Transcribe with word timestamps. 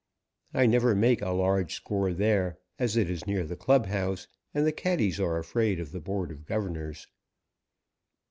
I 0.55 0.65
never 0.65 0.95
make 0.95 1.21
a 1.21 1.29
large 1.29 1.75
score 1.75 2.11
there, 2.11 2.57
as 2.79 2.97
it 2.97 3.07
is 3.07 3.27
near 3.27 3.43
the 3.45 3.55
club 3.55 3.85
house 3.85 4.27
and 4.51 4.65
the 4.65 4.71
caddies 4.71 5.19
are 5.19 5.37
afraid 5.37 5.79
of 5.79 5.91
the 5.91 6.01
Board 6.01 6.31
of 6.31 6.43
Governors. 6.47 7.05